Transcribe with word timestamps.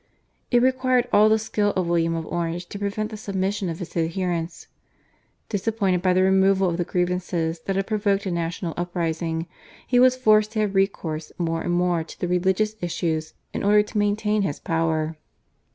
It 0.49 0.63
required 0.63 1.07
all 1.13 1.29
the 1.29 1.37
skill 1.37 1.73
of 1.75 1.85
William 1.85 2.15
of 2.15 2.25
Orange 2.25 2.65
to 2.69 2.79
prevent 2.79 3.11
the 3.11 3.17
submission 3.17 3.69
of 3.69 3.77
his 3.77 3.95
adherents. 3.95 4.65
Disappointed 5.47 6.01
by 6.01 6.13
the 6.13 6.23
removal 6.23 6.67
of 6.67 6.77
the 6.77 6.83
grievances 6.83 7.59
that 7.67 7.75
had 7.75 7.85
provoked 7.85 8.25
a 8.25 8.31
national 8.31 8.73
uprising, 8.77 9.45
he 9.85 9.99
was 9.99 10.15
forced 10.17 10.53
to 10.53 10.59
have 10.61 10.73
recourse 10.73 11.31
more 11.37 11.61
and 11.61 11.73
more 11.73 12.03
to 12.03 12.19
the 12.19 12.27
religious 12.27 12.75
issues 12.81 13.35
in 13.53 13.61
order 13.63 13.83
to 13.83 13.97
maintain 13.99 14.41
his 14.41 14.59
power. 14.59 15.17